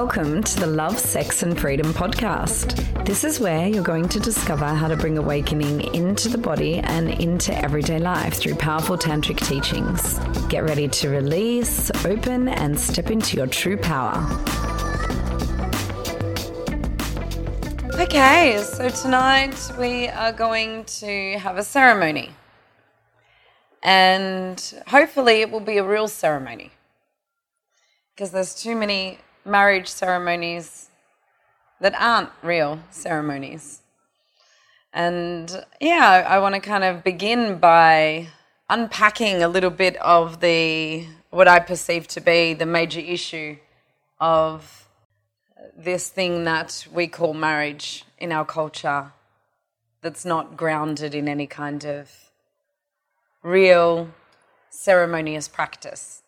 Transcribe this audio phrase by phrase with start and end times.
[0.00, 3.06] Welcome to the Love, Sex and Freedom podcast.
[3.06, 7.08] This is where you're going to discover how to bring awakening into the body and
[7.18, 10.18] into everyday life through powerful tantric teachings.
[10.50, 14.22] Get ready to release, open, and step into your true power.
[17.94, 22.32] Okay, so tonight we are going to have a ceremony.
[23.82, 26.72] And hopefully it will be a real ceremony.
[28.14, 30.88] Because there's too many marriage ceremonies
[31.80, 33.82] that aren't real ceremonies.
[34.92, 38.28] And yeah, I want to kind of begin by
[38.68, 43.56] unpacking a little bit of the what I perceive to be the major issue
[44.18, 44.88] of
[45.76, 49.12] this thing that we call marriage in our culture
[50.00, 52.30] that's not grounded in any kind of
[53.42, 54.08] real
[54.70, 56.22] ceremonious practice,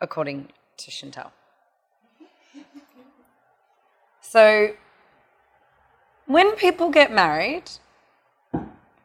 [0.00, 0.48] according
[0.78, 1.32] to Chantal.
[4.32, 4.72] So,
[6.24, 7.70] when people get married,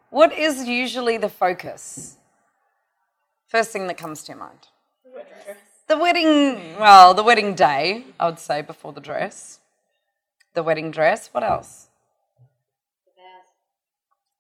[0.10, 2.16] what is usually the focus?
[3.50, 4.70] First thing that comes to your mind?
[5.90, 9.60] The wedding, well, the wedding day, I would say, before the dress.
[10.54, 11.28] The wedding dress.
[11.34, 11.90] What else?
[13.06, 13.50] The vows.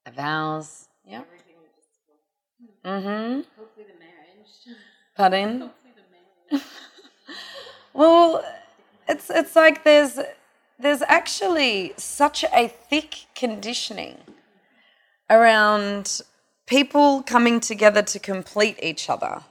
[0.05, 0.87] The vows.
[1.05, 1.23] Yeah.
[2.85, 3.41] Mm-hmm.
[3.59, 4.53] Hopefully the marriage.
[5.17, 5.59] Pardon?
[5.59, 6.65] Hopefully the marriage.
[7.93, 8.45] Well,
[9.09, 10.19] it's it's like there's
[10.79, 14.17] there's actually such a thick conditioning
[15.29, 16.21] around
[16.65, 19.41] people coming together to complete each other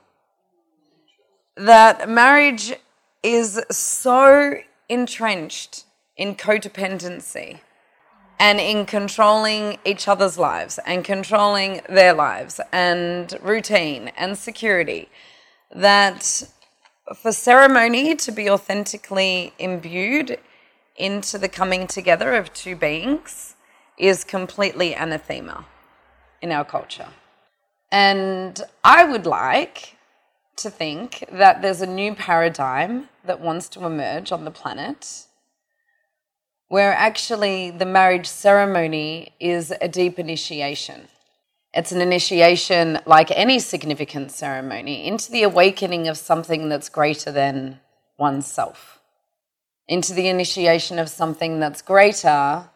[1.57, 2.75] that marriage
[3.23, 4.55] is so
[4.89, 5.85] entrenched
[6.17, 7.61] in codependency
[8.39, 15.09] and in controlling each other's lives and controlling their lives and routine and security
[15.75, 16.43] that
[17.15, 20.39] for ceremony to be authentically imbued
[20.97, 23.55] into the coming together of two beings
[23.99, 25.67] is completely anathema
[26.43, 27.09] in our culture.
[27.91, 29.97] And I would like
[30.57, 35.27] to think that there's a new paradigm that wants to emerge on the planet
[36.69, 41.09] where actually the marriage ceremony is a deep initiation.
[41.73, 47.81] It's an initiation, like any significant ceremony, into the awakening of something that's greater than
[48.19, 48.99] oneself,
[49.89, 52.69] into the initiation of something that's greater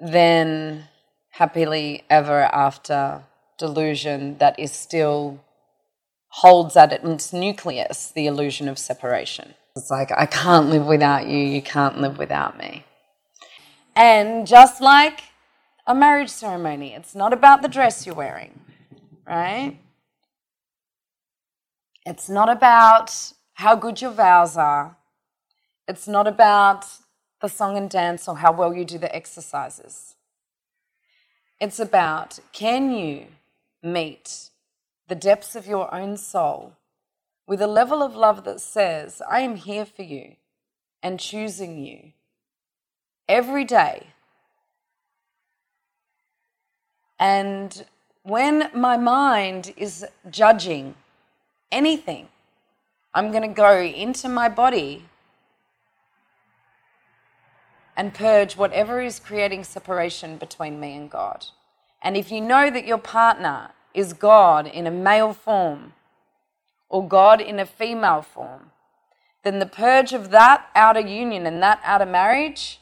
[0.00, 0.84] than
[1.30, 3.22] happily ever after
[3.58, 5.40] delusion that is still
[6.28, 9.54] holds at its nucleus the illusion of separation.
[9.76, 12.84] It's like, I can't live without you, you can't live without me.
[13.94, 15.20] And just like
[15.86, 18.60] a marriage ceremony, it's not about the dress you're wearing,
[19.26, 19.78] right?
[22.04, 23.14] It's not about
[23.54, 24.96] how good your vows are.
[25.88, 26.84] It's not about
[27.40, 30.16] the song and dance or how well you do the exercises.
[31.60, 33.26] It's about can you
[33.82, 34.50] meet
[35.08, 36.72] the depths of your own soul
[37.46, 40.36] with a level of love that says, I am here for you
[41.02, 42.12] and choosing you
[43.28, 44.08] every day.
[47.18, 47.84] And
[48.24, 50.96] when my mind is judging
[51.70, 52.28] anything,
[53.14, 55.04] I'm going to go into my body
[57.96, 61.46] and purge whatever is creating separation between me and God.
[62.02, 65.94] And if you know that your partner is God in a male form
[66.88, 68.70] or God in a female form,
[69.42, 72.80] then the purge of that outer union and that outer marriage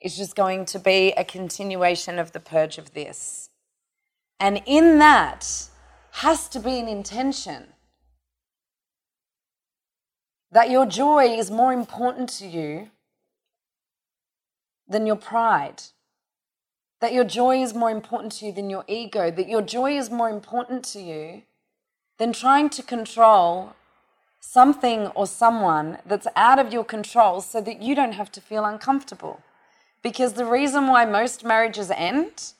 [0.00, 3.48] is just going to be a continuation of the purge of this.
[4.38, 5.68] And in that
[6.10, 7.68] has to be an intention
[10.52, 12.90] that your joy is more important to you
[14.88, 15.82] than your pride.
[17.00, 19.30] That your joy is more important to you than your ego.
[19.30, 21.42] That your joy is more important to you
[22.18, 23.74] than trying to control
[24.40, 28.64] something or someone that's out of your control so that you don't have to feel
[28.64, 29.40] uncomfortable.
[30.02, 32.52] Because the reason why most marriages end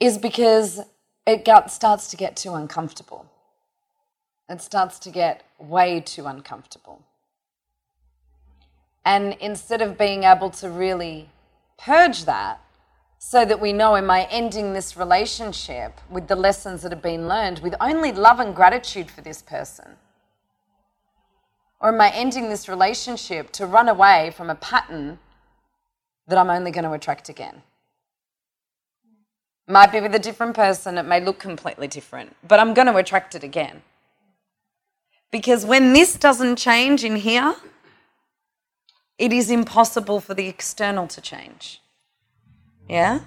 [0.00, 0.80] is because
[1.26, 3.26] it got, starts to get too uncomfortable.
[4.48, 7.02] It starts to get way too uncomfortable.
[9.08, 11.30] And instead of being able to really
[11.78, 12.60] purge that,
[13.18, 17.26] so that we know, am I ending this relationship with the lessons that have been
[17.26, 19.96] learned with only love and gratitude for this person?
[21.80, 25.18] Or am I ending this relationship to run away from a pattern
[26.26, 27.62] that I'm only going to attract again?
[29.66, 32.96] Might be with a different person, it may look completely different, but I'm going to
[32.96, 33.80] attract it again.
[35.30, 37.54] Because when this doesn't change in here,
[39.18, 41.82] it is impossible for the external to change.
[42.88, 43.20] Yeah?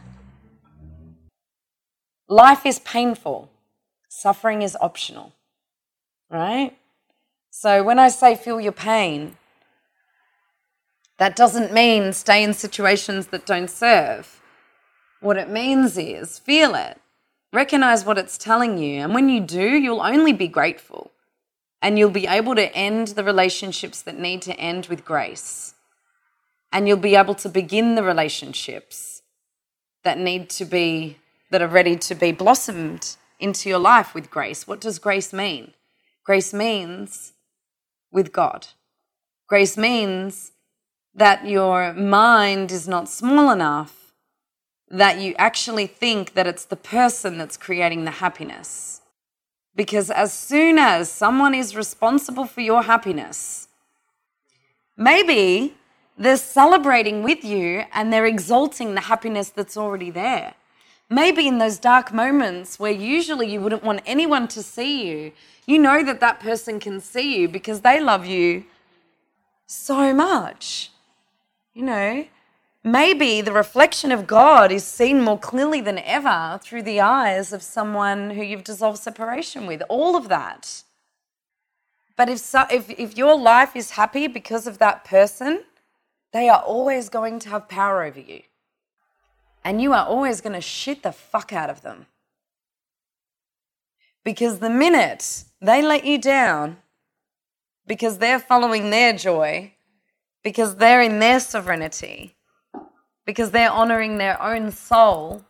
[2.27, 3.49] Life is painful,
[4.07, 5.33] suffering is optional,
[6.29, 6.77] right?
[7.49, 9.35] So when I say feel your pain,
[11.17, 14.41] that doesn't mean stay in situations that don't serve.
[15.19, 16.99] What it means is feel it,
[17.51, 21.11] recognize what it's telling you, and when you do, you'll only be grateful
[21.81, 25.73] and you'll be able to end the relationships that need to end with grace.
[26.71, 29.21] And you'll be able to begin the relationships
[30.03, 31.17] that need to be,
[31.49, 34.67] that are ready to be blossomed into your life with grace.
[34.67, 35.73] What does grace mean?
[36.23, 37.33] Grace means
[38.11, 38.67] with God.
[39.47, 40.51] Grace means
[41.13, 44.01] that your mind is not small enough
[44.91, 49.01] that you actually think that it's the person that's creating the happiness.
[49.73, 53.69] Because as soon as someone is responsible for your happiness,
[54.97, 55.75] maybe
[56.21, 60.53] they're celebrating with you and they're exalting the happiness that's already there.
[61.09, 65.31] Maybe in those dark moments where usually you wouldn't want anyone to see you,
[65.65, 68.65] you know that that person can see you because they love you
[69.65, 70.91] so much.
[71.73, 72.25] You know,
[72.83, 77.63] maybe the reflection of God is seen more clearly than ever through the eyes of
[77.63, 79.81] someone who you've dissolved separation with.
[79.89, 80.83] All of that.
[82.15, 85.63] But if, so, if, if your life is happy because of that person,
[86.33, 88.41] they are always going to have power over you.
[89.63, 92.07] And you are always going to shit the fuck out of them.
[94.23, 96.77] Because the minute they let you down,
[97.85, 99.73] because they're following their joy,
[100.43, 102.35] because they're in their sovereignty,
[103.25, 105.43] because they're honoring their own soul,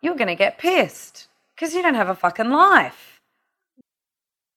[0.00, 3.20] you're going to get pissed because you don't have a fucking life.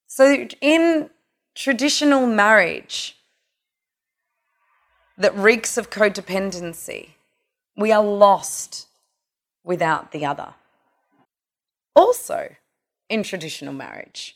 [0.07, 1.09] So, in
[1.55, 3.17] traditional marriage
[5.17, 7.09] that reeks of codependency,
[7.75, 8.87] we are lost
[9.63, 10.53] without the other.
[11.95, 12.55] Also,
[13.09, 14.35] in traditional marriage,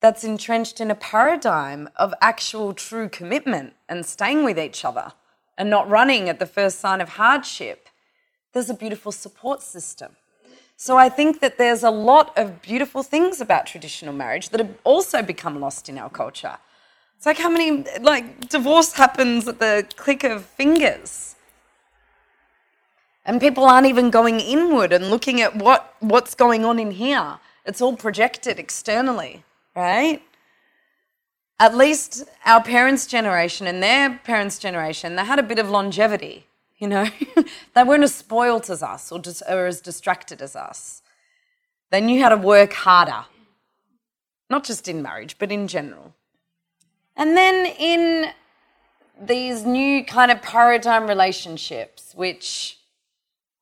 [0.00, 5.12] that's entrenched in a paradigm of actual true commitment and staying with each other
[5.58, 7.88] and not running at the first sign of hardship,
[8.52, 10.16] there's a beautiful support system.
[10.76, 14.74] So I think that there's a lot of beautiful things about traditional marriage that have
[14.82, 16.56] also become lost in our culture.
[17.20, 21.36] It's like how many, like, divorce happens at the click of fingers.
[23.26, 27.38] And people aren't even going inward and looking at what, what's going on in here.
[27.66, 29.44] It's all projected externally
[29.74, 30.22] right?
[31.58, 36.46] At least our parents' generation and their parents' generation, they had a bit of longevity,
[36.78, 37.06] you know?
[37.74, 41.02] they weren't as spoilt as us or, just, or as distracted as us.
[41.90, 43.26] They knew how to work harder,
[44.48, 46.14] not just in marriage, but in general.
[47.20, 48.30] And then in
[49.20, 52.78] these new kind of paradigm relationships, which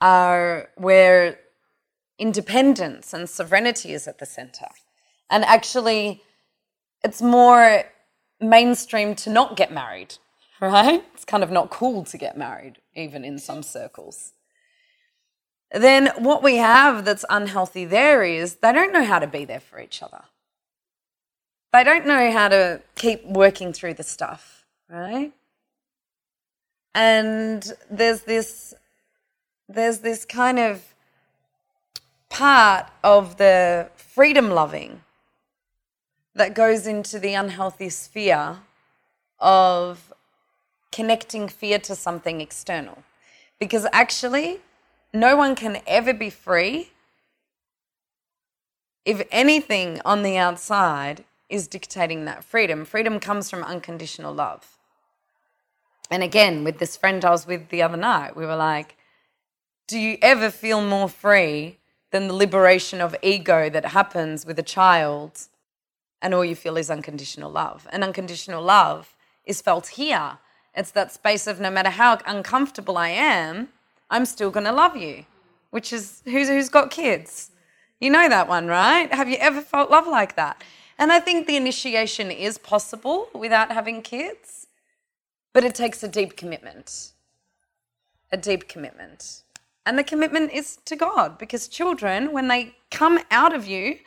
[0.00, 1.40] are where
[2.20, 4.68] independence and sovereignty is at the center.
[5.28, 6.22] And actually,
[7.02, 7.82] it's more
[8.40, 10.14] mainstream to not get married,
[10.60, 11.04] right?
[11.14, 14.34] It's kind of not cool to get married, even in some circles.
[15.72, 19.60] Then what we have that's unhealthy there is they don't know how to be there
[19.60, 20.22] for each other.
[21.72, 25.32] They don't know how to keep working through the stuff, right?
[26.94, 28.74] And there's this
[29.68, 30.94] there's this kind of
[32.30, 35.02] part of the freedom loving
[36.34, 38.58] that goes into the unhealthy sphere
[39.38, 40.12] of
[40.90, 43.02] connecting fear to something external.
[43.58, 44.60] Because actually,
[45.12, 46.90] no one can ever be free
[49.04, 52.84] if anything on the outside is dictating that freedom.
[52.84, 54.76] Freedom comes from unconditional love.
[56.10, 58.96] And again, with this friend I was with the other night, we were like,
[59.86, 61.78] do you ever feel more free
[62.10, 65.48] than the liberation of ego that happens with a child
[66.20, 67.86] and all you feel is unconditional love.
[67.90, 69.14] And unconditional love
[69.44, 70.38] is felt here.
[70.74, 73.68] It's that space of no matter how uncomfortable I am,
[74.10, 75.26] I'm still going to love you,
[75.70, 77.50] which is who's, who's got kids?
[78.00, 79.12] You know that one, right?
[79.12, 80.62] Have you ever felt love like that?
[80.98, 84.66] And I think the initiation is possible without having kids,
[85.52, 87.12] but it takes a deep commitment.
[88.32, 89.42] A deep commitment.
[89.86, 93.98] And the commitment is to God because children, when they come out of you,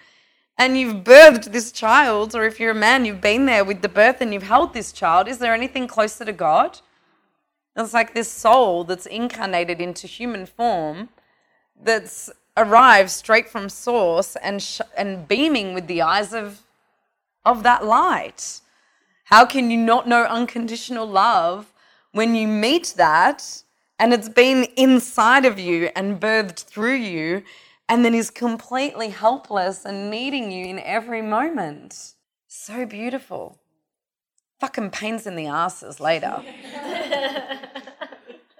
[0.57, 3.89] and you've birthed this child, or if you're a man, you've been there with the
[3.89, 6.79] birth and you've held this child, is there anything closer to God?
[7.75, 11.10] It's like this soul that's incarnated into human form
[11.81, 16.62] that's arrived straight from source and, sh- and beaming with the eyes of,
[17.45, 18.62] of that light.
[19.25, 21.74] How can you not know unconditional love
[22.12, 23.63] when you meet that
[23.98, 27.43] and it's been inside of you and birthed through you
[27.88, 32.13] and then is completely helpless and needing you in every moment?
[32.48, 33.57] So beautiful.
[34.60, 36.43] Fucking pains in the asses later.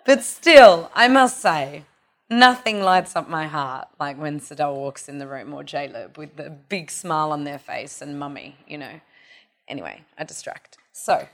[0.06, 1.84] but still, I must say,
[2.32, 6.38] nothing lights up my heart like when Sadell walks in the room or Jaleb with
[6.38, 9.02] the big smile on their face and mummy, you know.
[9.68, 10.78] Anyway, I distract.
[10.94, 11.28] So,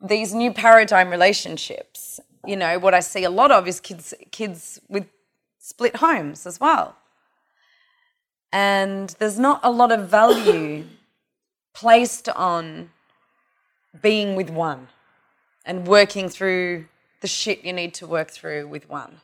[0.00, 4.80] these new paradigm relationships, you know, what I see a lot of is kids kids
[4.88, 5.06] with
[5.58, 6.96] split homes as well.
[8.52, 10.84] And there's not a lot of value
[11.74, 12.90] placed on
[14.00, 14.88] being with one
[15.66, 16.86] and working through
[17.20, 19.20] the shit you need to work through with one.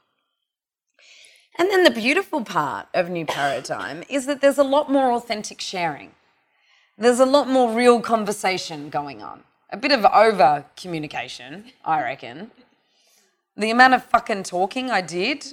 [1.57, 5.61] And then the beautiful part of New Paradigm is that there's a lot more authentic
[5.61, 6.13] sharing.
[6.99, 9.45] There's a lot more real conversation going on.
[9.71, 12.51] A bit of over communication, I reckon.
[13.57, 15.47] The amount of fucking talking I did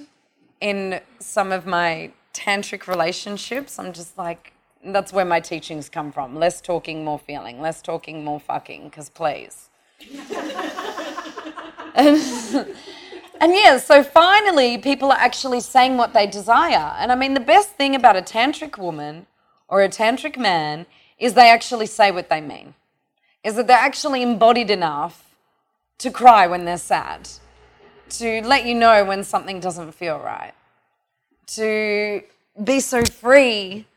[0.60, 4.52] in some of my tantric relationships, I'm just like,
[4.84, 6.34] that's where my teachings come from.
[6.34, 7.60] Less talking, more feeling.
[7.60, 9.68] Less talking, more fucking, because please.
[11.94, 12.18] and,
[13.42, 16.94] and yeah, so finally, people are actually saying what they desire.
[16.96, 19.26] And I mean, the best thing about a tantric woman
[19.66, 20.86] or a tantric man
[21.18, 22.74] is they actually say what they mean,
[23.42, 25.34] is that they're actually embodied enough
[25.98, 27.28] to cry when they're sad,
[28.10, 30.54] to let you know when something doesn't feel right,
[31.48, 32.22] to
[32.62, 33.88] be so free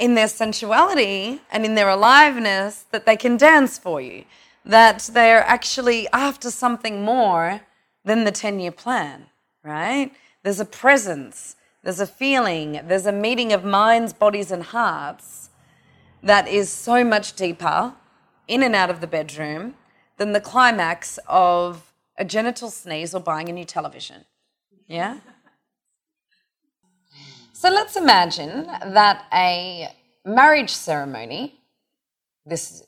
[0.00, 4.24] in their sensuality and in their aliveness that they can dance for you,
[4.64, 7.60] that they're actually after something more
[8.06, 9.26] than the 10 year plan,
[9.62, 10.12] right?
[10.42, 15.50] There's a presence, there's a feeling, there's a meeting of minds, bodies, and hearts
[16.22, 17.92] that is so much deeper
[18.48, 19.74] in and out of the bedroom
[20.16, 24.24] than the climax of a genital sneeze or buying a new television.
[24.86, 25.18] Yeah?
[27.52, 29.88] So let's imagine that a
[30.24, 31.58] marriage ceremony,
[32.44, 32.84] this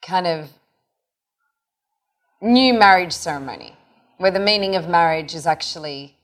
[0.00, 0.50] kind of
[2.40, 3.76] new marriage ceremony,
[4.18, 6.16] where the meaning of marriage is actually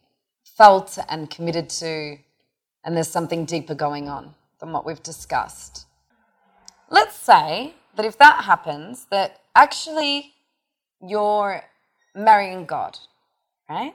[0.45, 2.19] felt and committed to,
[2.85, 5.87] and there's something deeper going on than what we've discussed.
[6.91, 10.35] Let's say that if that happens, that actually
[11.01, 11.63] you're
[12.15, 12.99] marrying God,
[13.69, 13.95] right?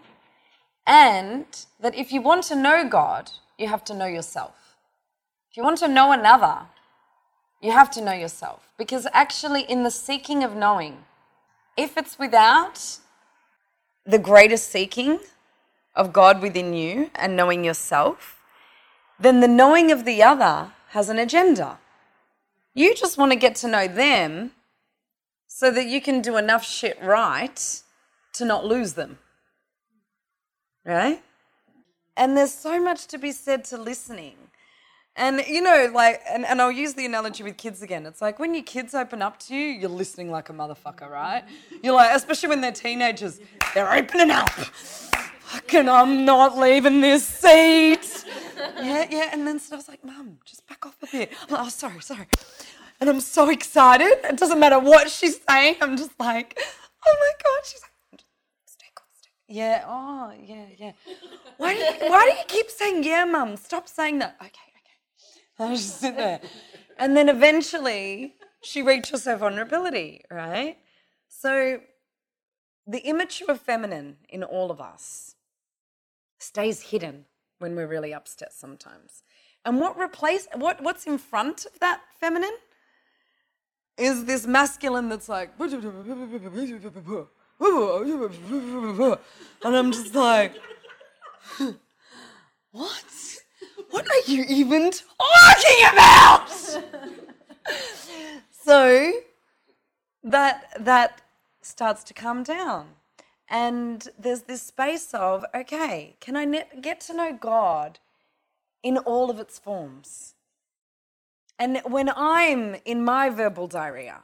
[0.85, 1.45] And
[1.79, 4.77] that if you want to know God, you have to know yourself.
[5.51, 6.61] If you want to know another,
[7.61, 8.69] you have to know yourself.
[8.77, 11.03] Because actually, in the seeking of knowing,
[11.77, 12.97] if it's without
[14.05, 15.19] the greatest seeking
[15.95, 18.39] of God within you and knowing yourself,
[19.19, 21.79] then the knowing of the other has an agenda.
[22.73, 24.51] You just want to get to know them
[25.47, 27.81] so that you can do enough shit right
[28.33, 29.17] to not lose them
[30.87, 31.21] right?
[32.15, 34.35] And there's so much to be said to listening.
[35.17, 38.05] And you know, like, and, and I'll use the analogy with kids again.
[38.05, 41.43] It's like when your kids open up to you, you're listening like a motherfucker, right?
[41.83, 43.39] You're like, especially when they're teenagers,
[43.73, 44.49] they're opening up.
[44.49, 48.25] Fucking, I'm not leaving this seat.
[48.57, 49.29] Yeah, yeah.
[49.33, 51.31] And then stuff's like, Mum, just back off a bit.
[51.43, 52.27] I'm like, oh, sorry, sorry.
[52.99, 54.19] And I'm so excited.
[54.23, 55.77] It doesn't matter what she's saying.
[55.81, 56.59] I'm just like,
[57.05, 57.65] oh my God.
[57.65, 57.87] She's like,
[59.49, 59.85] yeah.
[59.87, 60.91] Oh, yeah, yeah.
[61.57, 63.55] Why do you, why do you keep saying yeah, mum?
[63.55, 64.35] Stop saying that.
[64.41, 64.73] Okay,
[65.59, 66.39] I just there,
[66.99, 70.77] and then eventually she reaches her vulnerability, right?
[71.27, 71.79] So
[72.85, 75.35] the immature feminine in all of us
[76.39, 77.25] stays hidden
[77.59, 79.23] when we're really upset sometimes.
[79.65, 82.55] And what replace what what's in front of that feminine
[83.97, 85.51] is this masculine that's like
[89.65, 90.53] and I'm just like,
[92.71, 93.36] what?
[93.89, 96.49] What are you even talking about?
[98.51, 99.11] so
[100.23, 101.21] that that
[101.61, 102.87] starts to come down.
[103.49, 107.99] And there's this space of, okay, can I get to know God
[108.83, 110.35] in all of its forms?
[111.57, 114.23] And when I'm in my verbal diarrhea,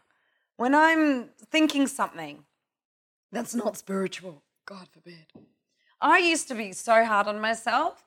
[0.58, 2.44] when I'm thinking something,
[3.32, 4.44] that's not spiritual.
[4.66, 5.26] God forbid.
[6.00, 8.04] I used to be so hard on myself.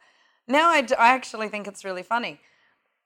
[0.49, 2.41] Now I, I actually think it's really funny.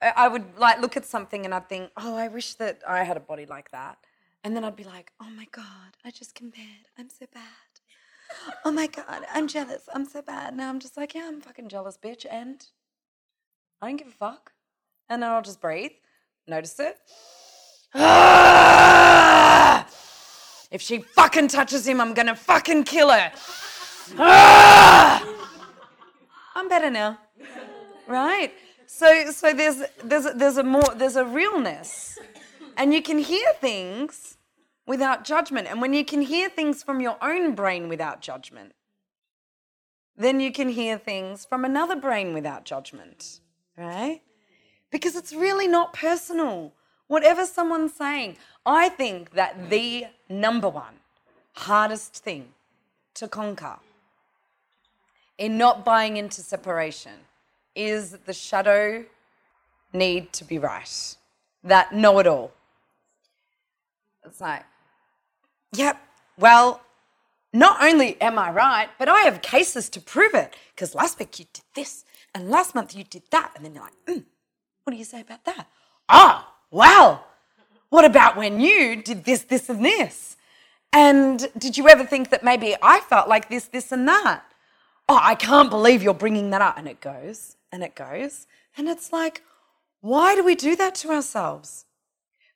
[0.02, 3.04] I, I would like look at something and I'd think, oh, I wish that I
[3.04, 3.98] had a body like that.
[4.42, 6.88] And then I'd be like, oh my God, I just compared.
[6.98, 7.42] I'm so bad.
[8.64, 9.88] Oh my God, I'm jealous.
[9.92, 10.56] I'm so bad.
[10.56, 12.24] Now I'm just like, yeah, I'm fucking jealous, bitch.
[12.30, 12.64] And
[13.82, 14.52] I don't give a fuck.
[15.08, 15.92] And then I'll just breathe,
[16.46, 16.96] notice it.
[20.70, 23.32] If she fucking touches him, I'm gonna fucking kill her.
[26.54, 27.18] I'm better now.
[28.10, 28.52] Right?
[28.86, 32.18] So so there's there's there's a more there's a realness.
[32.76, 34.36] And you can hear things
[34.86, 35.68] without judgment.
[35.68, 38.72] And when you can hear things from your own brain without judgment,
[40.16, 43.40] then you can hear things from another brain without judgment,
[43.76, 44.22] right?
[44.90, 46.72] Because it's really not personal.
[47.06, 48.36] Whatever someone's saying,
[48.66, 50.94] I think that the number one
[51.52, 52.48] hardest thing
[53.14, 53.76] to conquer
[55.38, 57.12] in not buying into separation
[57.74, 59.04] is the shadow
[59.92, 61.16] need to be right.
[61.64, 62.52] That know it all.
[64.24, 64.64] It's like,
[65.72, 65.98] yep,
[66.38, 66.80] well,
[67.52, 70.54] not only am I right, but I have cases to prove it.
[70.74, 73.52] Because last week you did this, and last month you did that.
[73.56, 74.24] And then you're like, mm,
[74.84, 75.66] what do you say about that?
[76.08, 77.26] Ah, well,
[77.88, 80.36] what about when you did this, this, and this?
[80.92, 84.44] And did you ever think that maybe I felt like this, this, and that?
[85.08, 86.78] Oh, I can't believe you're bringing that up.
[86.78, 88.46] And it goes, and it goes.
[88.76, 89.42] And it's like,
[90.00, 91.84] why do we do that to ourselves?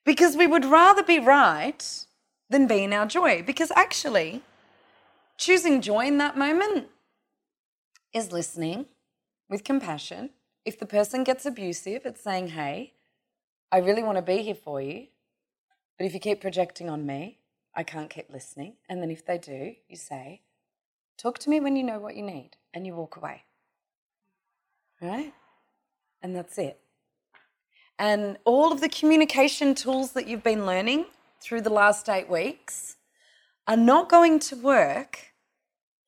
[0.04, 2.06] Because we would rather be right
[2.50, 3.42] than be in our joy.
[3.42, 4.42] Because actually,
[5.38, 6.88] choosing joy in that moment
[8.12, 8.86] is listening
[9.48, 10.30] with compassion.
[10.64, 12.94] If the person gets abusive, it's saying, hey,
[13.70, 15.08] I really want to be here for you.
[15.98, 17.38] But if you keep projecting on me,
[17.74, 18.74] I can't keep listening.
[18.88, 20.42] And then if they do, you say,
[21.18, 23.42] talk to me when you know what you need, and you walk away.
[25.04, 25.34] Right?
[26.22, 26.80] And that's it.
[27.98, 31.04] And all of the communication tools that you've been learning
[31.42, 32.96] through the last eight weeks
[33.68, 35.34] are not going to work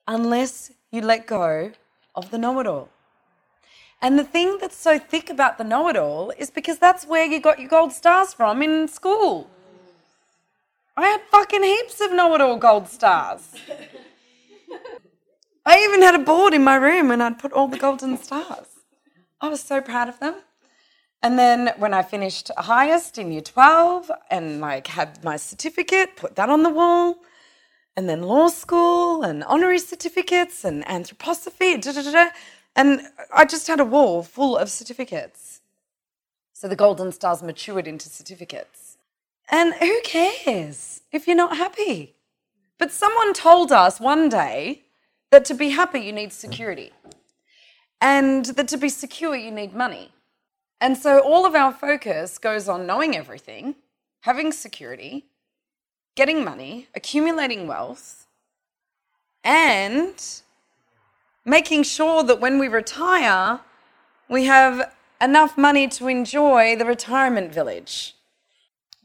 [0.08, 1.72] unless you let go
[2.14, 2.88] of the know it all.
[4.00, 7.26] And the thing that's so thick about the know it all is because that's where
[7.26, 9.50] you got your gold stars from in school.
[10.96, 13.56] I had fucking heaps of know it all gold stars.
[15.66, 18.75] I even had a board in my room and I'd put all the golden stars.
[19.40, 20.34] I was so proud of them.
[21.22, 26.36] And then when I finished highest in year 12 and like had my certificate, put
[26.36, 27.18] that on the wall.
[27.96, 32.28] And then law school and honorary certificates and anthroposophy, da, da, da,
[32.76, 33.00] and
[33.34, 35.62] I just had a wall full of certificates.
[36.52, 38.98] So the golden stars matured into certificates.
[39.50, 42.14] And who cares if you're not happy?
[42.78, 44.82] But someone told us one day
[45.30, 46.92] that to be happy, you need security.
[48.00, 50.12] And that to be secure, you need money.
[50.80, 53.76] And so all of our focus goes on knowing everything,
[54.20, 55.24] having security,
[56.14, 58.26] getting money, accumulating wealth,
[59.42, 60.42] and
[61.44, 63.60] making sure that when we retire,
[64.28, 68.14] we have enough money to enjoy the retirement village.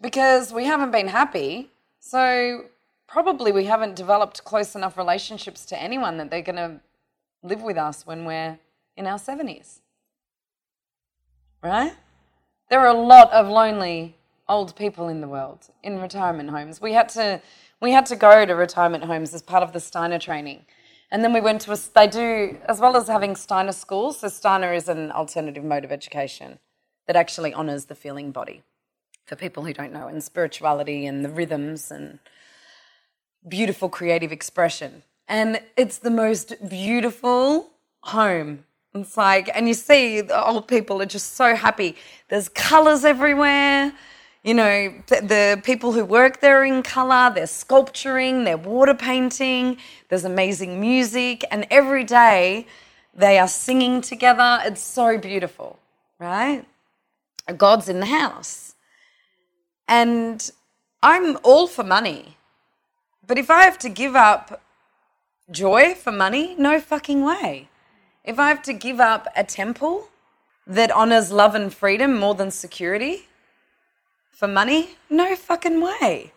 [0.02, 2.66] Because we haven't been happy, so
[3.08, 6.80] probably we haven't developed close enough relationships to anyone that they're going to
[7.44, 8.58] live with us when we're
[9.02, 9.82] in our 70s
[11.62, 11.94] right?
[12.70, 14.16] There are a lot of lonely
[14.48, 16.82] old people in the world in retirement homes.
[16.82, 17.42] We had to
[17.80, 20.66] we had to go to retirement homes as part of the Steiner training.
[21.10, 24.30] And then we went to a, they do, as well as having Steiner schools, so
[24.30, 26.60] Steiner is an alternative mode of education
[27.08, 28.62] that actually honours the feeling body
[29.26, 32.20] for people who don't know, and spirituality and the rhythms and
[33.48, 35.04] beautiful creative expression.
[35.28, 37.72] And it's the most beautiful
[38.04, 41.96] home it's like, and you see the old people are just so happy.
[42.28, 43.94] There's colors everywhere.
[44.44, 48.96] You know, the, the people who work there are in color, they're sculpturing, they're water
[48.96, 49.78] painting,
[50.10, 52.66] there's amazing music, and every day
[53.14, 54.60] they are singing together.
[54.66, 55.80] It's so beautiful,
[56.20, 56.66] right?
[57.56, 58.76] God's in the house.
[59.88, 60.52] And
[61.04, 62.38] I'm all for money.
[63.26, 64.62] But if I have to give up
[65.50, 67.70] joy for money, no fucking way.
[68.24, 70.08] If I have to give up a temple
[70.68, 73.28] that honors love and freedom more than security
[74.32, 76.32] for money, no fucking way.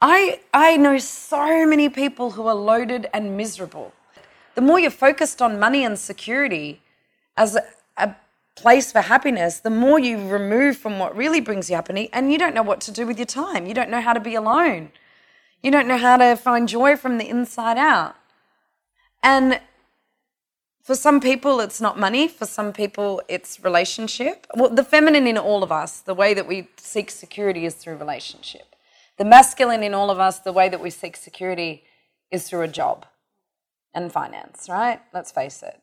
[0.00, 3.92] I, I know so many people who are loaded and miserable.
[4.56, 6.82] The more you're focused on money and security
[7.36, 7.62] as a,
[7.96, 8.16] a
[8.56, 12.38] place for happiness, the more you remove from what really brings you happiness, and you
[12.38, 13.64] don't know what to do with your time.
[13.64, 14.90] You don't know how to be alone.
[15.62, 18.16] You don't know how to find joy from the inside out.
[19.22, 19.60] And
[20.82, 22.26] for some people, it's not money.
[22.26, 24.46] For some people, it's relationship.
[24.56, 27.96] Well, the feminine in all of us, the way that we seek security is through
[27.96, 28.74] relationship.
[29.16, 31.84] The masculine in all of us, the way that we seek security
[32.32, 33.06] is through a job
[33.94, 35.00] and finance, right?
[35.14, 35.80] Let's face it.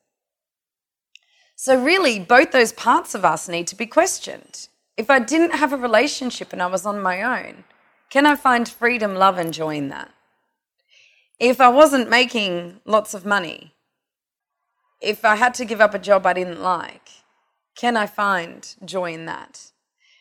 [1.56, 4.68] So, really, both those parts of us need to be questioned.
[4.98, 7.64] If I didn't have a relationship and I was on my own,
[8.10, 10.10] Can I find freedom, love, and joy in that?
[11.40, 13.74] If I wasn't making lots of money,
[15.02, 17.10] if I had to give up a job I didn't like,
[17.76, 19.72] can I find joy in that?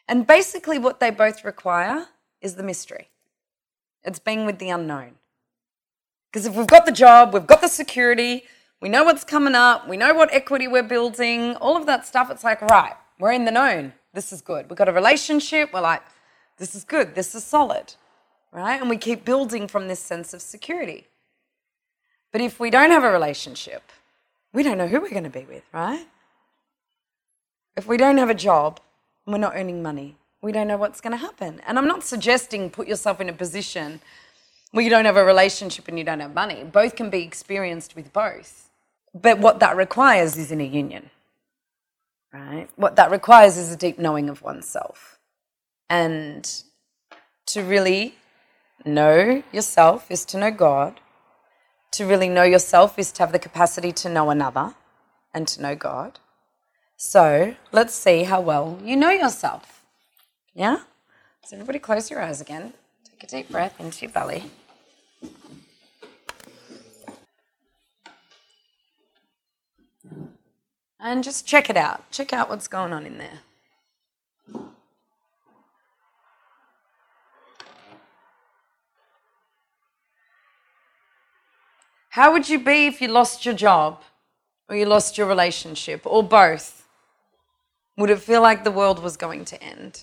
[0.06, 2.06] And basically, what they both require
[2.40, 3.08] is the mystery.
[4.04, 5.16] It's being with the unknown.
[6.30, 8.44] Because if we've got the job, we've got the security,
[8.80, 12.30] we know what's coming up, we know what equity we're building, all of that stuff,
[12.30, 13.92] it's like, right, we're in the known.
[14.14, 14.68] This is good.
[14.68, 16.02] We've got a relationship, we're like,
[16.58, 17.94] this is good, this is solid,
[18.52, 18.80] right?
[18.80, 21.06] And we keep building from this sense of security.
[22.30, 23.90] But if we don't have a relationship,
[24.52, 26.06] we don't know who we're going to be with, right?
[27.76, 28.80] If we don't have a job
[29.26, 31.60] and we're not earning money, we don't know what's going to happen.
[31.66, 34.00] And I'm not suggesting put yourself in a position
[34.72, 36.64] where you don't have a relationship and you don't have money.
[36.64, 38.70] Both can be experienced with both.
[39.14, 41.10] But what that requires is in a union,
[42.32, 42.68] right?
[42.76, 45.18] What that requires is a deep knowing of oneself.
[45.88, 46.48] And
[47.46, 48.14] to really
[48.84, 51.00] know yourself is to know God.
[51.92, 54.74] To really know yourself is to have the capacity to know another
[55.34, 56.20] and to know God.
[56.96, 59.84] So let's see how well you know yourself.
[60.54, 60.80] Yeah?
[61.44, 62.72] So everybody close your eyes again.
[63.04, 64.44] Take a deep breath into your belly.
[71.00, 72.10] And just check it out.
[72.10, 73.40] Check out what's going on in there.
[82.18, 84.02] How would you be if you lost your job
[84.68, 86.84] or you lost your relationship or both?
[87.96, 90.02] Would it feel like the world was going to end?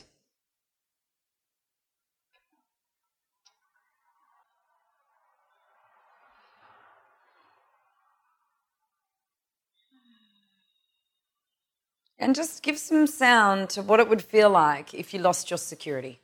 [12.18, 15.58] And just give some sound to what it would feel like if you lost your
[15.58, 16.22] security,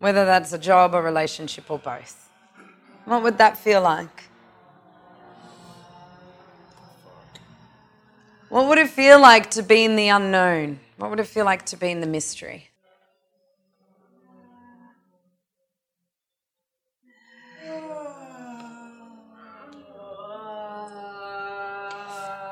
[0.00, 2.28] whether that's a job, a relationship, or both.
[3.06, 4.29] What would that feel like?
[8.50, 10.80] What would it feel like to be in the unknown?
[10.96, 12.68] What would it feel like to be in the mystery?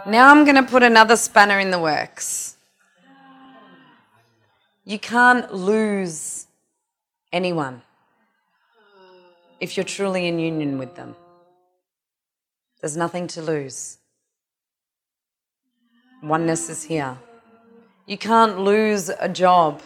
[0.06, 2.56] Now I'm going to put another spanner in the works.
[4.84, 6.46] You can't lose
[7.32, 7.82] anyone
[9.58, 11.16] if you're truly in union with them.
[12.80, 13.97] There's nothing to lose.
[16.22, 17.16] Oneness is here.
[18.06, 19.80] You can't lose a job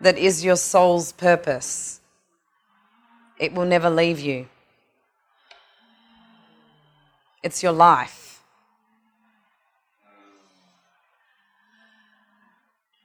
[0.00, 2.00] that is your soul's purpose.
[3.38, 4.46] It will never leave you.
[7.42, 8.42] It's your life.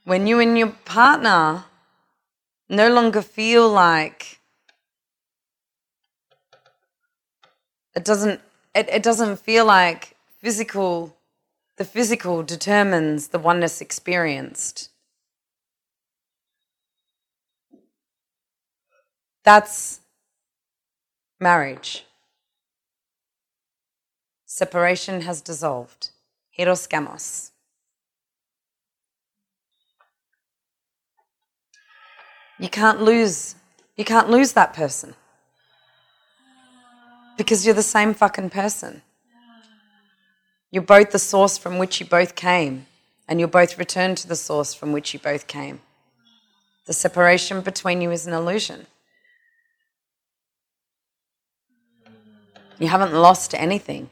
[0.06, 1.66] When you and your partner
[2.70, 4.40] no longer feel like
[7.96, 8.40] it doesn't
[8.74, 11.16] it, it doesn't feel like physical
[11.78, 14.90] the physical determines the oneness experienced.
[19.46, 20.02] That's
[21.40, 22.06] marriage.
[24.46, 26.10] Separation has dissolved.
[26.58, 27.52] Hieros gamos.
[32.60, 33.56] You can't lose
[33.96, 35.16] you can't lose that person.
[37.38, 39.02] Because you're the same fucking person.
[40.72, 42.86] You're both the source from which you both came,
[43.28, 45.82] and you'll both return to the source from which you both came.
[46.86, 48.86] The separation between you is an illusion.
[52.80, 54.10] You haven't lost anything.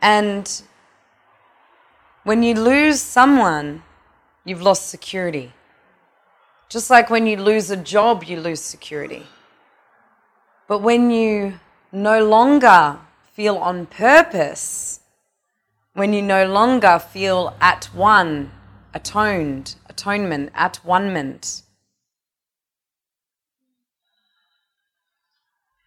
[0.00, 0.62] And
[2.24, 3.82] when you lose someone,
[4.44, 5.52] you've lost security.
[6.68, 9.26] Just like when you lose a job, you lose security.
[10.66, 11.60] But when you
[11.92, 12.98] no longer
[13.32, 15.00] feel on purpose,
[15.94, 18.50] when you no longer feel at one,
[18.94, 21.62] atoned, atonement, at one-ment,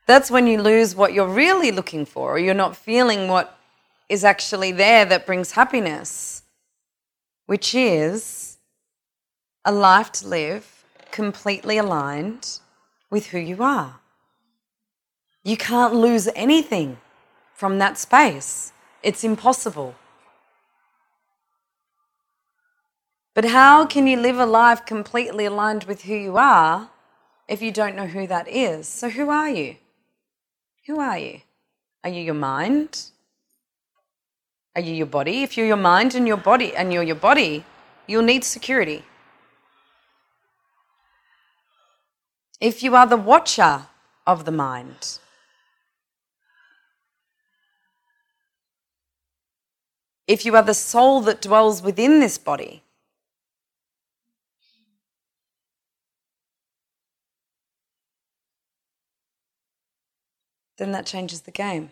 [0.05, 3.57] that's when you lose what you're really looking for, or you're not feeling what
[4.07, 6.43] is actually there that brings happiness,
[7.47, 8.57] which is
[9.63, 12.59] a life to live completely aligned
[13.09, 13.99] with who you are.
[15.45, 16.97] You can't lose anything
[17.53, 18.73] from that space.
[19.03, 19.93] It's impossible.
[23.35, 26.89] But how can you live a life completely aligned with who you are
[27.47, 28.87] if you don't know who that is?
[28.87, 29.75] So, who are you?
[30.87, 31.41] Who are you?
[32.03, 33.11] Are you your mind?
[34.75, 35.43] Are you your body?
[35.43, 37.63] If you're your mind and your body and you're your body,
[38.07, 39.03] you'll need security.
[42.59, 43.87] If you are the watcher
[44.25, 45.19] of the mind,
[50.27, 52.81] if you are the soul that dwells within this body,
[60.77, 61.91] then that changes the game.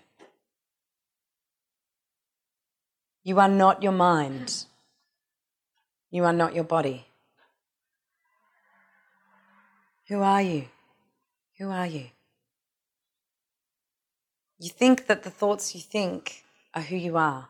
[3.24, 4.66] You are not your mind.
[6.12, 7.06] You are not your body.
[10.10, 10.66] Who are you?
[11.58, 12.08] Who are you?
[14.60, 16.44] You think that the thoughts you think
[16.74, 17.50] are who you are.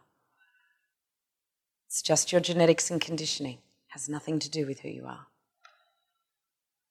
[1.94, 5.28] It's just your genetics and conditioning, it has nothing to do with who you are.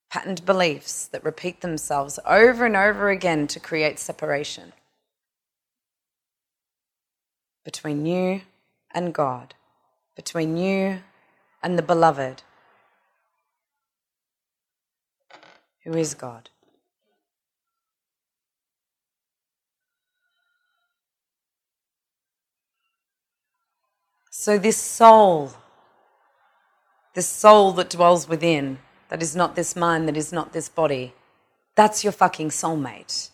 [0.09, 4.73] Patterned beliefs that repeat themselves over and over again to create separation
[7.65, 8.43] between you
[8.95, 9.57] and God,
[10.15, 11.01] between you
[11.65, 12.45] and the beloved,
[15.83, 16.49] who is God.
[24.45, 25.53] So, this soul,
[27.15, 31.15] this soul that dwells within, that is not this mind, that is not this body,
[31.77, 33.31] that's your fucking soulmate.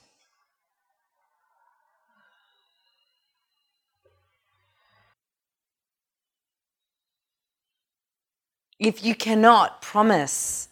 [8.79, 10.69] If you cannot promise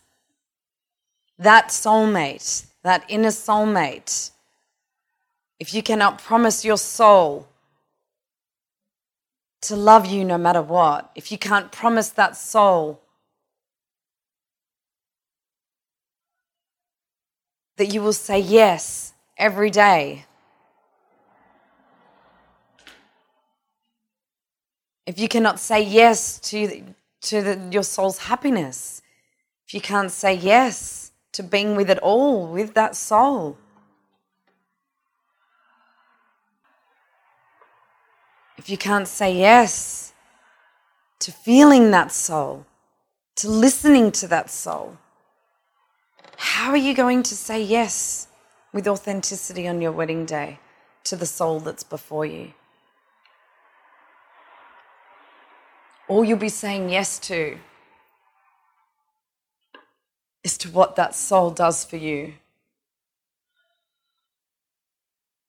[1.39, 4.33] that soulmate, that inner soulmate,
[5.59, 7.49] if you cannot promise your soul
[9.67, 13.01] to love you no matter what, if you can't promise that soul
[17.77, 20.25] that you will say yes every day,
[25.05, 26.83] if you cannot say yes to,
[27.23, 29.03] to the, your soul's happiness,
[29.67, 33.59] if you can't say yes to being with it all, with that soul,
[38.57, 40.13] if you can't say yes
[41.19, 42.67] to feeling that soul,
[43.37, 44.97] to listening to that soul,
[46.37, 48.29] how are you going to say yes
[48.73, 50.59] with authenticity on your wedding day
[51.05, 52.53] to the soul that's before you?
[56.09, 57.59] All you'll be saying yes to
[60.45, 62.35] is to what that soul does for you.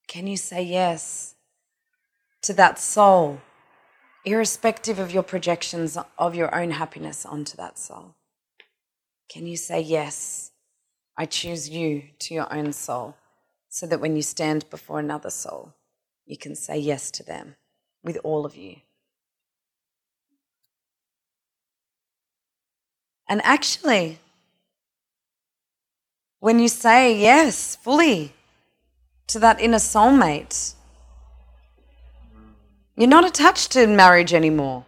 [0.07, 1.35] Can you say yes
[2.47, 3.41] to that soul,
[4.23, 8.15] irrespective of your projections of your own happiness onto that soul?
[9.29, 10.51] Can you say yes?
[11.17, 13.17] I choose you to your own soul,
[13.67, 15.73] so that when you stand before another soul,
[16.25, 17.57] you can say yes to them
[18.01, 18.77] with all of you.
[23.27, 24.19] And actually,
[26.39, 28.31] when you say yes fully
[29.27, 30.75] to that inner soulmate,
[32.97, 34.85] you're not attached to marriage anymore.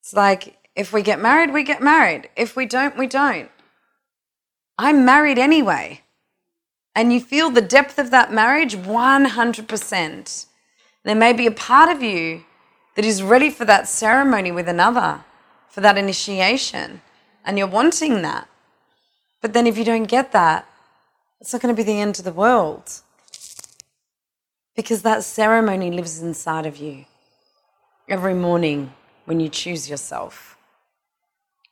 [0.00, 2.28] It's like if we get married, we get married.
[2.36, 3.50] If we don't, we don't.
[4.78, 6.02] I'm married anyway.
[6.94, 10.46] And you feel the depth of that marriage 100%.
[11.04, 12.44] There may be a part of you
[12.94, 15.24] that is ready for that ceremony with another,
[15.68, 17.00] for that initiation,
[17.44, 18.48] and you're wanting that.
[19.40, 20.66] But then if you don't get that,
[21.40, 23.02] it's not going to be the end of the world.
[24.76, 27.06] Because that ceremony lives inside of you
[28.08, 28.92] every morning
[29.24, 30.58] when you choose yourself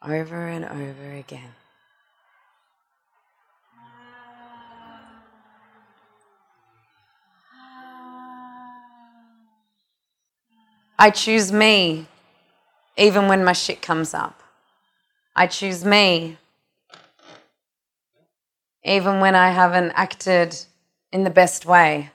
[0.02, 1.52] over and over again.
[10.98, 12.06] I choose me
[12.96, 14.42] even when my shit comes up.
[15.36, 16.38] I choose me
[18.82, 20.56] even when I haven't acted
[21.12, 22.10] in the best way.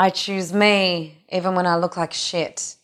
[0.00, 2.76] I choose me even when I look like shit.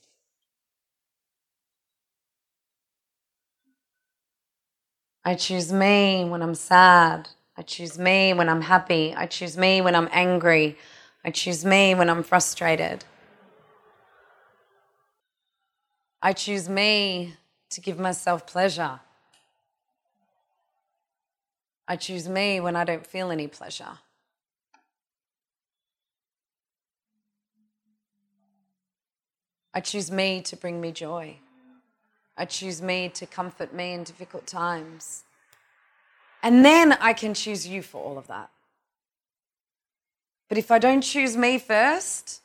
[5.24, 7.28] I choose me when I'm sad.
[7.56, 9.14] I choose me when I'm happy.
[9.16, 10.76] I choose me when I'm angry.
[11.24, 13.04] I choose me when I'm frustrated.
[16.20, 17.34] I choose me
[17.70, 18.98] to give myself pleasure.
[21.86, 23.98] I choose me when I don't feel any pleasure.
[29.74, 31.36] I choose me to bring me joy.
[32.36, 35.24] I choose me to comfort me in difficult times.
[36.42, 38.50] And then I can choose you for all of that.
[40.48, 42.40] But if I don't choose me first,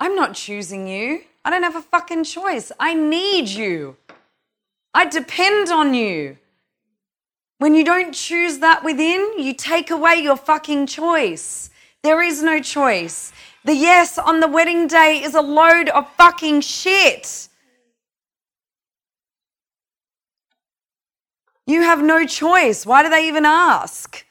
[0.00, 1.22] I'm not choosing you.
[1.44, 2.72] I don't have a fucking choice.
[2.80, 3.96] I need you.
[4.94, 6.38] I depend on you.
[7.58, 11.70] When you don't choose that within, you take away your fucking choice.
[12.02, 13.32] There is no choice.
[13.64, 17.48] The yes on the wedding day is a load of fucking shit.
[21.66, 22.86] You have no choice.
[22.86, 24.24] Why do they even ask?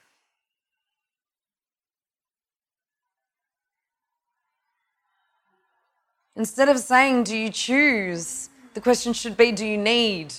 [6.35, 8.49] Instead of saying, Do you choose?
[8.73, 10.33] the question should be, Do you need?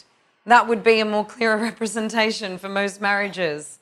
[0.46, 3.77] That would be a more clearer representation for most marriages.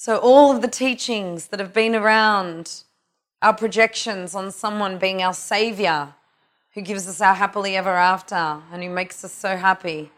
[0.00, 2.84] So, all of the teachings that have been around
[3.42, 6.14] our projections on someone being our savior,
[6.74, 10.12] who gives us our happily ever after and who makes us so happy,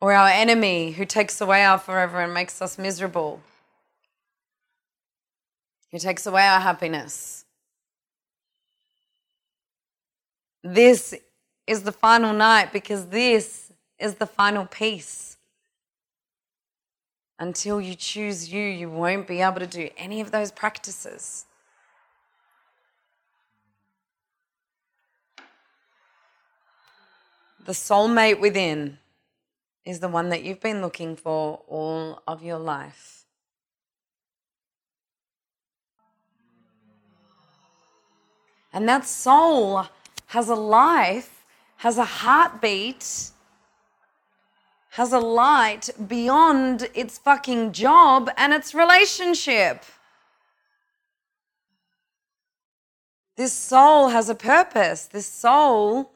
[0.00, 3.42] or our enemy who takes away our forever and makes us miserable,
[5.90, 7.44] who takes away our happiness.
[10.64, 11.14] This
[11.66, 15.37] is the final night because this is the final peace.
[17.38, 21.46] Until you choose you, you won't be able to do any of those practices.
[27.64, 28.98] The soulmate within
[29.84, 33.24] is the one that you've been looking for all of your life.
[38.72, 39.86] And that soul
[40.26, 41.44] has a life,
[41.76, 43.30] has a heartbeat,
[44.98, 49.84] has a light beyond its fucking job and its relationship.
[53.36, 55.06] This soul has a purpose.
[55.06, 56.10] This soul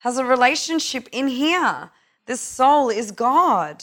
[0.00, 1.92] has a relationship in here.
[2.26, 3.82] This soul is God.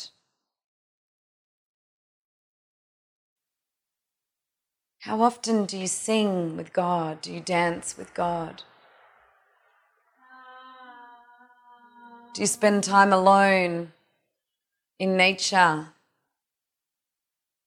[5.00, 7.22] How often do you sing with God?
[7.22, 8.62] Do you dance with God?
[12.36, 13.94] Do you spend time alone
[15.02, 15.88] in nature,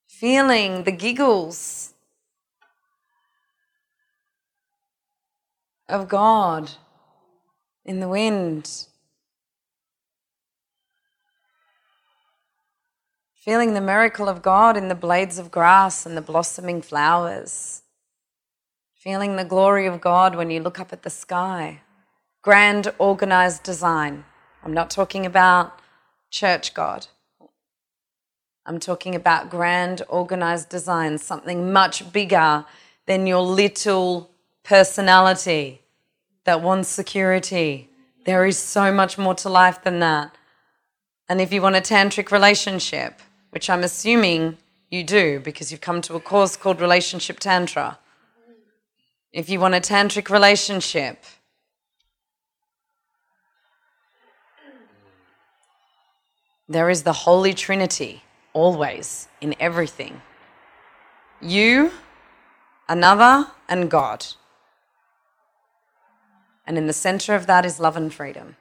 [0.07, 1.92] feeling the giggles
[5.88, 6.70] of God
[7.85, 8.87] in the wind?
[13.35, 17.83] Feeling the miracle of God in the blades of grass and the blossoming flowers.
[18.94, 21.81] Feeling the glory of God when you look up at the sky.
[22.42, 24.25] Grand organized design.
[24.62, 25.81] I'm not talking about
[26.31, 27.09] church God.
[28.66, 32.64] I'm talking about grand organized design, something much bigger
[33.07, 34.31] than your little
[34.62, 35.83] personality
[36.44, 37.90] that wants security.
[38.24, 40.35] There is so much more to life than that.
[41.29, 44.57] And if you want a tantric relationship, which I'm assuming
[44.90, 47.98] you do because you've come to a course called Relationship Tantra.
[49.33, 51.22] If you want a tantric relationship,
[56.68, 58.23] there is the Holy Trinity
[58.54, 60.22] always in everything
[61.40, 61.90] you,
[62.88, 64.26] another, and God.
[66.66, 68.56] And in the center of that is love and freedom.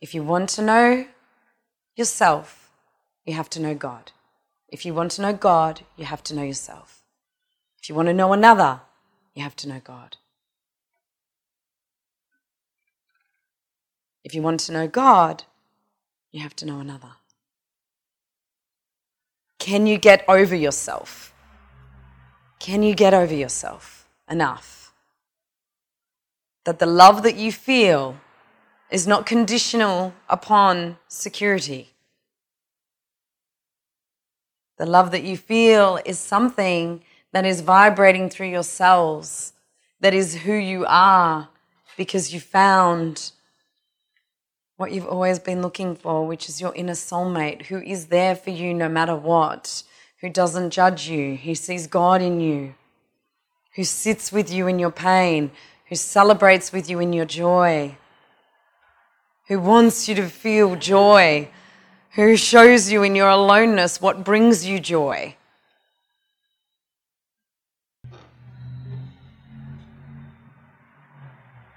[0.00, 1.06] If you want to know
[1.96, 2.70] yourself,
[3.24, 4.12] you have to know God.
[4.68, 7.02] If you want to know God, you have to know yourself.
[7.80, 8.82] If you want to know another,
[9.34, 10.18] you have to know God.
[14.24, 15.44] If you want to know God,
[16.32, 17.12] you have to know another.
[19.58, 21.32] Can you get over yourself?
[22.58, 24.84] Can you get over yourself enough
[26.64, 28.16] that the love that you feel
[28.90, 31.90] is not conditional upon security.
[34.78, 39.52] The love that you feel is something that is vibrating through your cells,
[40.00, 41.48] that is who you are
[41.96, 43.32] because you found
[44.76, 48.50] what you've always been looking for, which is your inner soulmate who is there for
[48.50, 49.82] you no matter what,
[50.20, 52.74] who doesn't judge you, who sees God in you,
[53.76, 55.50] who sits with you in your pain,
[55.88, 57.96] who celebrates with you in your joy
[59.48, 61.48] who wants you to feel joy,
[62.12, 65.36] who shows you in your aloneness what brings you joy.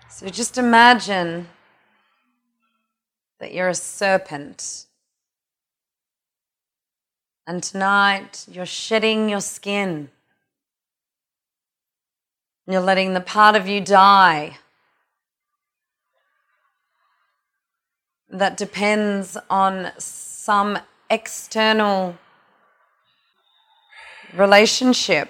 [0.09, 1.47] So just imagine
[3.39, 4.85] that you're a serpent.
[7.45, 10.09] And tonight you're shedding your skin.
[12.67, 14.57] You're letting the part of you die
[18.29, 20.77] that depends on some
[21.09, 22.17] external
[24.33, 25.29] relationship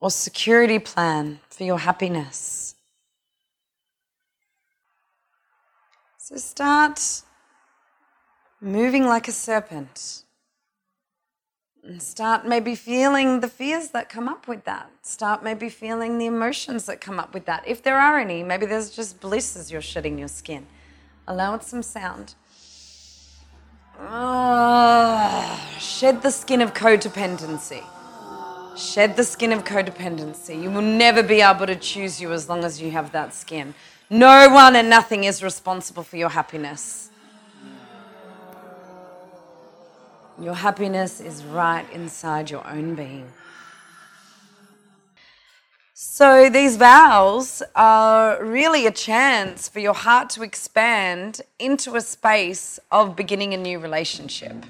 [0.00, 2.67] or security plan for your happiness.
[6.28, 7.22] So start
[8.60, 10.24] moving like a serpent.
[11.82, 14.90] And start maybe feeling the fears that come up with that.
[15.00, 17.66] Start maybe feeling the emotions that come up with that.
[17.66, 20.66] If there are any, maybe there's just bliss as you're shedding your skin.
[21.26, 22.34] Allow it some sound.
[23.98, 27.82] Ah, shed the skin of codependency.
[28.76, 30.62] Shed the skin of codependency.
[30.62, 33.74] You will never be able to choose you as long as you have that skin.
[34.10, 37.10] No one and nothing is responsible for your happiness.
[40.40, 43.30] Your happiness is right inside your own being.
[45.92, 52.78] So, these vows are really a chance for your heart to expand into a space
[52.90, 54.64] of beginning a new relationship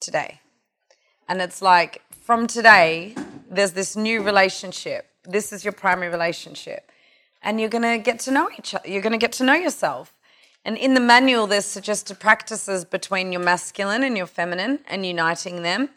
[0.00, 0.40] today.
[1.28, 3.14] And it's like from today,
[3.50, 5.06] there's this new relationship.
[5.24, 6.90] This is your primary relationship.
[7.42, 8.88] And you're going to get to know each other.
[8.88, 10.14] You're going to get to know yourself.
[10.64, 15.62] And in the manual, there's suggested practices between your masculine and your feminine and uniting
[15.62, 15.90] them.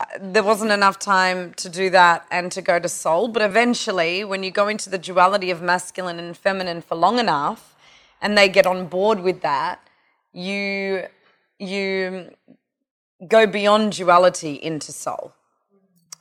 [0.00, 4.24] Uh, there wasn't enough time to do that and to go to soul, but eventually,
[4.24, 7.74] when you go into the duality of masculine and feminine for long enough,
[8.20, 9.80] and they get on board with that,
[10.32, 11.04] you
[11.58, 12.30] you
[13.28, 15.32] go beyond duality into soul,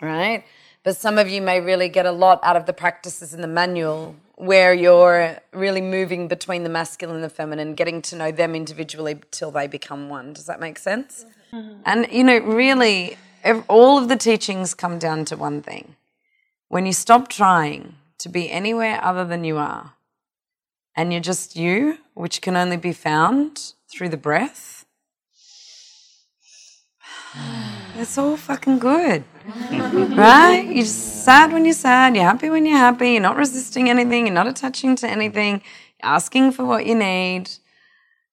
[0.01, 0.43] right?
[0.83, 3.47] But some of you may really get a lot out of the practices in the
[3.47, 8.55] manual where you're really moving between the masculine and the feminine, getting to know them
[8.55, 10.33] individually till they become one.
[10.33, 11.25] Does that make sense?
[11.53, 11.81] Mm-hmm.
[11.85, 13.17] And, you know, really,
[13.67, 15.95] all of the teachings come down to one thing.
[16.69, 19.93] When you stop trying to be anywhere other than you are,
[20.95, 24.85] and you're just you, which can only be found through the breath,
[27.95, 29.23] it's all fucking good.
[29.45, 30.65] Right?
[30.69, 34.33] You're sad when you're sad, you're happy when you're happy, you're not resisting anything, you're
[34.33, 35.61] not attaching to anything,
[36.01, 37.49] you're asking for what you need,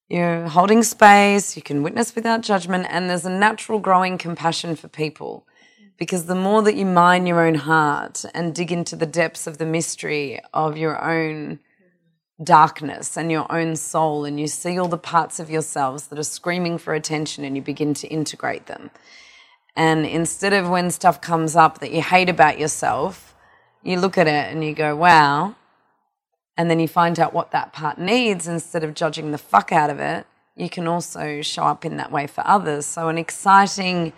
[0.09, 4.89] you're holding space, you can witness without judgment, and there's a natural growing compassion for
[4.89, 5.47] people.
[5.99, 9.59] Because the more that you mine your own heart and dig into the depths of
[9.59, 11.59] the mystery of your own
[12.41, 16.23] darkness and your own soul, and you see all the parts of yourselves that are
[16.23, 18.91] screaming for attention and you begin to integrate them
[19.79, 23.37] and instead of when stuff comes up that you hate about yourself,
[23.85, 25.55] you look at it and you go, wow.
[26.57, 29.89] And then you find out what that part needs instead of judging the fuck out
[29.89, 30.27] of it.
[30.57, 32.87] You can also show up in that way for others.
[32.87, 34.13] So, an exciting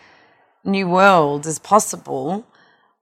[0.64, 2.46] new world is possible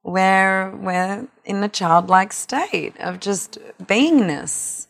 [0.02, 4.87] where we're in a childlike state of just beingness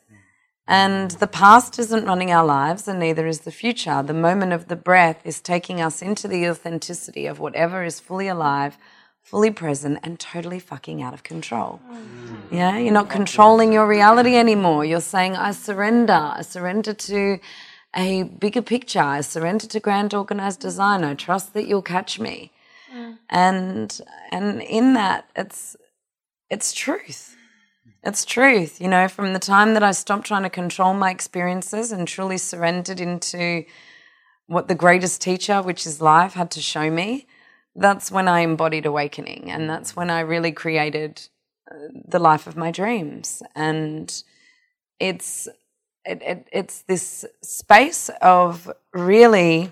[0.69, 4.03] and the past isn't running our lives, and neither is the future.
[4.03, 8.29] The moment of the breath is taking us into the authenticity of whatever is fully
[8.29, 8.77] alive,
[9.23, 11.81] fully present, and totally fucking out of control.
[12.51, 14.85] Yeah, you're not controlling your reality anymore.
[14.85, 16.33] You're saying, I surrender.
[16.37, 17.39] I surrender to
[17.97, 19.01] a bigger picture.
[19.01, 21.03] I surrender to grand organized design.
[21.03, 22.53] I trust that you'll catch me.
[22.95, 23.19] Mm.
[23.31, 24.01] And
[24.31, 25.77] and in that, it's
[26.51, 27.38] it's truth.
[28.09, 28.81] It's truth.
[28.81, 32.39] You know, from the time that I stopped trying to control my experiences and truly
[32.39, 33.67] surrendered into
[34.47, 37.27] what the greatest teacher, which is life, had to show me,
[37.77, 39.51] that's when I embodied awakening.
[39.51, 41.29] And that's when I really created
[41.71, 41.75] uh,
[42.09, 43.43] the life of my dreams.
[43.55, 44.11] And
[44.99, 45.47] it's,
[46.07, 49.71] it, it, it's this space of really,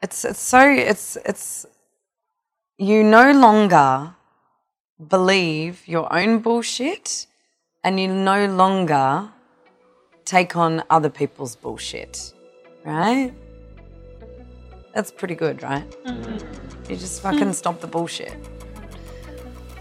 [0.00, 1.66] it's, it's so, it's, it's,
[2.78, 4.14] you no longer
[5.04, 7.26] believe your own bullshit
[7.82, 9.28] and you no longer
[10.24, 12.32] take on other people's bullshit,
[12.84, 13.32] right?
[14.94, 15.88] That's pretty good, right?
[16.04, 16.90] Mm-hmm.
[16.90, 18.34] You just fucking stop the bullshit.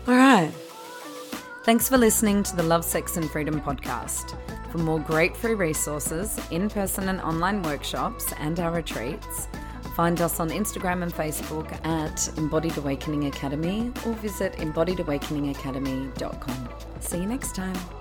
[0.08, 0.52] All right.
[1.64, 4.36] Thanks for listening to the Love, Sex and Freedom podcast.
[4.72, 9.47] For more great free resources, in person and online workshops, and our retreats,
[10.00, 16.70] find us on Instagram and Facebook at Embodied Awakening Academy or visit embodiedawakeningacademy.com.
[17.02, 17.99] See you next time.